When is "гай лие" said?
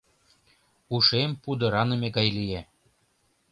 2.17-2.61